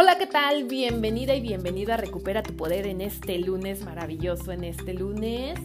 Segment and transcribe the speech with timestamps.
[0.00, 0.62] Hola, ¿qué tal?
[0.62, 5.58] Bienvenida y bienvenido a Recupera tu Poder en este lunes maravilloso, en este lunes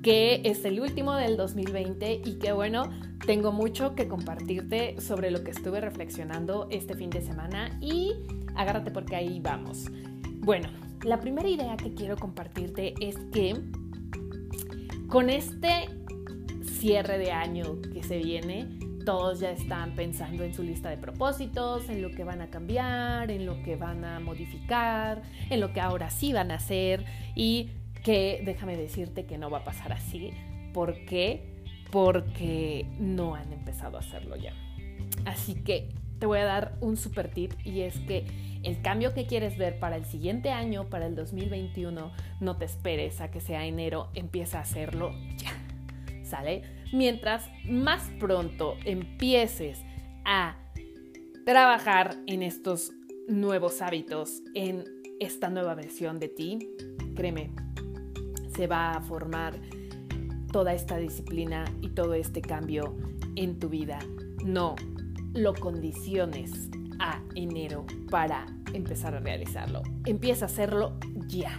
[0.00, 2.88] que es el último del 2020 y que bueno,
[3.26, 8.12] tengo mucho que compartirte sobre lo que estuve reflexionando este fin de semana y
[8.54, 9.86] agárrate porque ahí vamos.
[10.34, 10.68] Bueno,
[11.02, 13.56] la primera idea que quiero compartirte es que
[15.08, 15.88] con este
[16.62, 18.68] cierre de año que se viene,
[19.04, 23.30] todos ya están pensando en su lista de propósitos, en lo que van a cambiar,
[23.30, 27.70] en lo que van a modificar, en lo que ahora sí van a hacer y
[28.02, 30.32] que déjame decirte que no va a pasar así.
[30.72, 31.62] ¿Por qué?
[31.90, 34.52] Porque no han empezado a hacerlo ya.
[35.24, 35.88] Así que
[36.18, 38.26] te voy a dar un super tip y es que
[38.62, 43.20] el cambio que quieres ver para el siguiente año, para el 2021, no te esperes
[43.20, 45.63] a que sea enero, empieza a hacerlo ya.
[46.24, 46.62] ¿Sale?
[46.92, 49.78] Mientras más pronto empieces
[50.24, 50.56] a
[51.44, 52.92] trabajar en estos
[53.28, 54.84] nuevos hábitos, en
[55.20, 56.58] esta nueva versión de ti,
[57.14, 57.50] créeme,
[58.54, 59.54] se va a formar
[60.52, 62.96] toda esta disciplina y todo este cambio
[63.36, 63.98] en tu vida.
[64.44, 64.76] No
[65.34, 69.82] lo condiciones a enero para empezar a realizarlo.
[70.06, 70.96] Empieza a hacerlo
[71.26, 71.58] ya.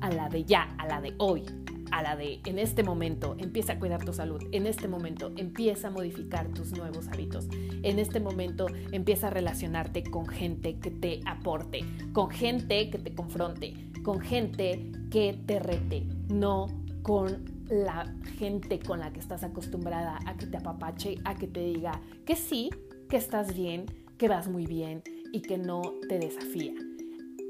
[0.00, 1.44] A la de ya, a la de hoy,
[1.90, 4.42] a la de en este momento, empieza a cuidar tu salud.
[4.52, 7.48] En este momento, empieza a modificar tus nuevos hábitos.
[7.82, 11.80] En este momento, empieza a relacionarte con gente que te aporte,
[12.12, 16.66] con gente que te confronte, con gente que te rete, no
[17.02, 21.60] con la gente con la que estás acostumbrada a que te apapache, a que te
[21.60, 22.70] diga que sí,
[23.08, 26.74] que estás bien, que vas muy bien y que no te desafía.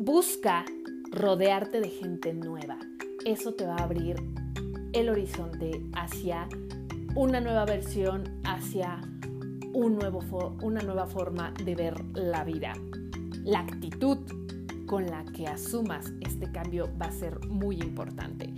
[0.00, 0.65] Busca
[1.10, 2.78] rodearte de gente nueva.
[3.28, 4.16] Eso te va a abrir
[4.94, 6.49] el horizonte hacia
[7.15, 9.03] una nueva versión, hacia
[9.75, 10.21] un nuevo
[10.62, 12.72] una nueva forma de ver la vida.
[13.44, 14.17] La actitud
[14.87, 18.50] con la que asumas este cambio va a ser muy importante.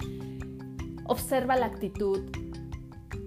[1.06, 2.20] Observa la actitud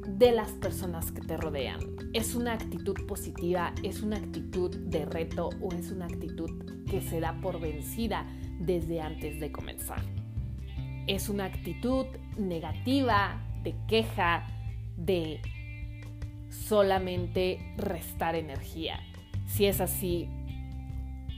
[0.07, 1.81] de las personas que te rodean.
[2.13, 3.73] ¿Es una actitud positiva?
[3.83, 5.49] ¿Es una actitud de reto?
[5.61, 6.49] ¿O es una actitud
[6.89, 8.25] que se da por vencida
[8.61, 10.22] desde antes de comenzar?
[11.07, 12.05] ¿Es una actitud
[12.37, 14.47] negativa, de queja,
[14.95, 15.41] de
[16.49, 18.99] solamente restar energía?
[19.45, 20.29] Si es así,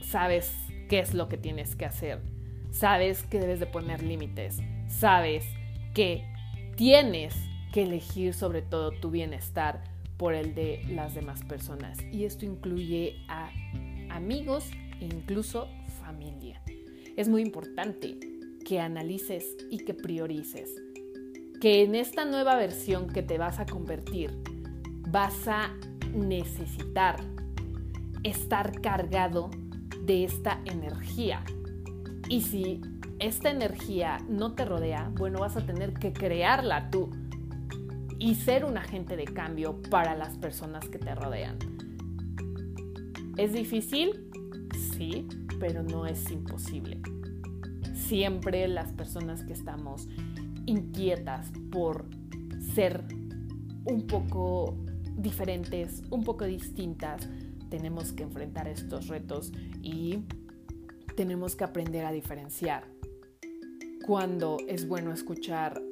[0.02, 0.54] sabes
[0.88, 2.22] qué es lo que tienes que hacer.
[2.70, 4.58] Sabes que debes de poner límites.
[4.86, 5.44] Sabes
[5.94, 6.24] que
[6.76, 7.34] tienes
[7.72, 9.82] que elegir sobre todo tu bienestar
[10.16, 11.98] por el de las demás personas.
[12.12, 13.50] Y esto incluye a
[14.10, 15.68] amigos e incluso
[16.00, 16.62] familia.
[17.16, 18.35] Es muy importante
[18.66, 20.74] que analices y que priorices.
[21.60, 24.36] Que en esta nueva versión que te vas a convertir
[25.08, 25.72] vas a
[26.12, 27.16] necesitar
[28.24, 29.50] estar cargado
[30.02, 31.44] de esta energía.
[32.28, 32.80] Y si
[33.20, 37.10] esta energía no te rodea, bueno, vas a tener que crearla tú
[38.18, 41.56] y ser un agente de cambio para las personas que te rodean.
[43.36, 44.28] ¿Es difícil?
[44.96, 45.28] Sí,
[45.60, 47.00] pero no es imposible.
[48.08, 50.08] Siempre las personas que estamos
[50.66, 52.06] inquietas por
[52.74, 53.04] ser
[53.84, 54.76] un poco
[55.16, 57.28] diferentes, un poco distintas,
[57.68, 59.52] tenemos que enfrentar estos retos
[59.82, 60.20] y
[61.16, 62.84] tenemos que aprender a diferenciar
[64.06, 65.82] cuando es bueno escuchar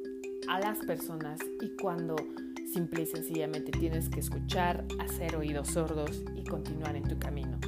[0.49, 2.15] a las personas y cuando
[2.73, 7.59] simple y sencillamente tienes que escuchar, hacer oídos sordos y continuar en tu camino.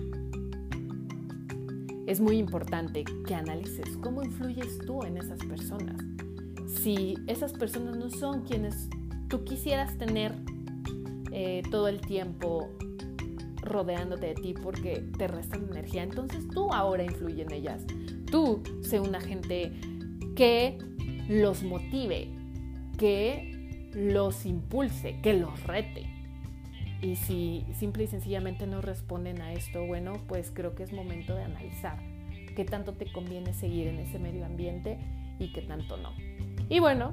[2.07, 6.01] Es muy importante que analices cómo influyes tú en esas personas.
[6.69, 8.89] Si esas personas no son quienes
[9.29, 10.33] tú quisieras tener
[11.33, 12.71] eh, todo el tiempo
[13.57, 16.03] rodeándote de ti porque te restan energía.
[16.05, 17.85] Entonces tú ahora influye en ellas.
[18.31, 19.73] Tú sé una gente
[20.37, 20.79] que
[21.29, 22.31] los motive,
[22.97, 26.16] que los impulse, que los rete.
[27.03, 31.35] Y si simple y sencillamente no responden a esto, bueno, pues creo que es momento
[31.35, 31.99] de analizar
[32.55, 34.99] qué tanto te conviene seguir en ese medio ambiente
[35.39, 36.15] y qué tanto no.
[36.69, 37.13] Y bueno,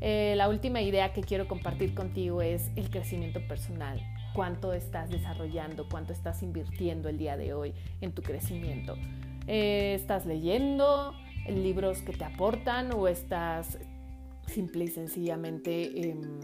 [0.00, 4.00] eh, la última idea que quiero compartir contigo es el crecimiento personal
[4.34, 8.96] cuánto estás desarrollando, cuánto estás invirtiendo el día de hoy en tu crecimiento.
[9.46, 11.12] Eh, ¿Estás leyendo
[11.48, 13.78] libros que te aportan o estás
[14.46, 16.40] simple y sencillamente em,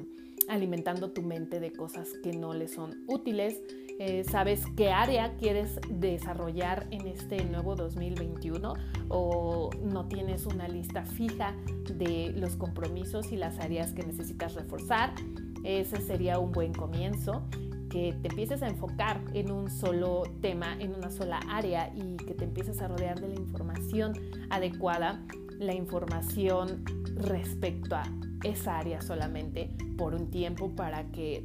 [0.48, 3.60] alimentando tu mente de cosas que no le son útiles?
[4.00, 8.74] Eh, ¿Sabes qué área quieres desarrollar en este nuevo 2021
[9.08, 11.54] o no tienes una lista fija
[11.96, 15.14] de los compromisos y las áreas que necesitas reforzar?
[15.62, 17.44] Ese sería un buen comienzo
[17.88, 22.34] que te empieces a enfocar en un solo tema, en una sola área y que
[22.34, 24.14] te empieces a rodear de la información
[24.50, 25.24] adecuada,
[25.60, 26.84] la información
[27.14, 28.02] respecto a
[28.44, 31.44] esa área solamente por un tiempo para que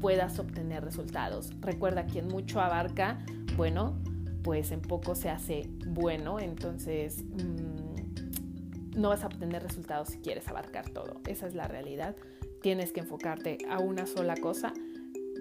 [0.00, 1.50] puedas obtener resultados.
[1.60, 3.18] Recuerda, quien mucho abarca,
[3.56, 3.98] bueno,
[4.42, 10.46] pues en poco se hace bueno, entonces mm, no vas a obtener resultados si quieres
[10.48, 11.20] abarcar todo.
[11.26, 12.16] Esa es la realidad.
[12.62, 14.72] Tienes que enfocarte a una sola cosa,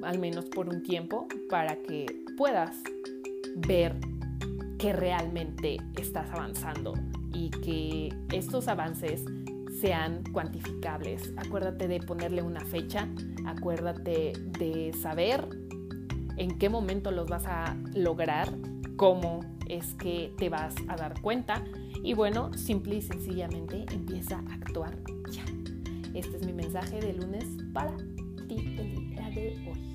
[0.04, 2.06] al menos por un tiempo, para que
[2.38, 2.78] puedas
[3.56, 3.96] ver
[4.78, 6.94] que realmente estás avanzando
[7.34, 9.24] y que estos avances
[9.80, 11.33] sean cuantificables.
[11.38, 13.07] Acuérdate de ponerle una fecha,
[13.45, 15.48] acuérdate de saber
[16.38, 18.50] en qué momento los vas a lograr,
[18.98, 21.63] cómo es que te vas a dar cuenta
[22.04, 24.98] y bueno, simple y sencillamente empieza a actuar
[25.31, 25.44] ya.
[26.13, 27.95] Este es mi mensaje de lunes para
[28.48, 29.95] ti el día de hoy.